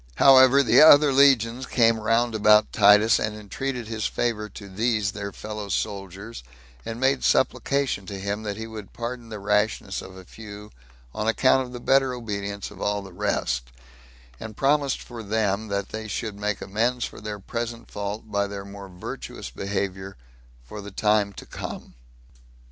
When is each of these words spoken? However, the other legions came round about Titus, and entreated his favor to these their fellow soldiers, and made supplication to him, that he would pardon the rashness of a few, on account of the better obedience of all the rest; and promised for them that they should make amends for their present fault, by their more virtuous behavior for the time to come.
However, 0.15 0.63
the 0.63 0.81
other 0.81 1.13
legions 1.13 1.67
came 1.67 1.99
round 1.99 2.33
about 2.33 2.73
Titus, 2.73 3.19
and 3.19 3.35
entreated 3.35 3.85
his 3.87 4.07
favor 4.07 4.49
to 4.49 4.67
these 4.67 5.11
their 5.11 5.31
fellow 5.31 5.69
soldiers, 5.69 6.43
and 6.83 6.99
made 6.99 7.23
supplication 7.23 8.07
to 8.07 8.17
him, 8.17 8.41
that 8.41 8.57
he 8.57 8.65
would 8.65 8.93
pardon 8.93 9.29
the 9.29 9.37
rashness 9.37 10.01
of 10.01 10.17
a 10.17 10.25
few, 10.25 10.71
on 11.13 11.27
account 11.27 11.67
of 11.67 11.71
the 11.71 11.79
better 11.79 12.15
obedience 12.15 12.71
of 12.71 12.81
all 12.81 13.03
the 13.03 13.13
rest; 13.13 13.71
and 14.39 14.57
promised 14.57 15.03
for 15.03 15.21
them 15.21 15.67
that 15.67 15.89
they 15.89 16.07
should 16.07 16.33
make 16.35 16.61
amends 16.61 17.05
for 17.05 17.21
their 17.21 17.37
present 17.39 17.91
fault, 17.91 18.23
by 18.31 18.47
their 18.47 18.65
more 18.65 18.89
virtuous 18.89 19.51
behavior 19.51 20.17
for 20.63 20.81
the 20.81 20.89
time 20.89 21.31
to 21.33 21.45
come. 21.45 21.93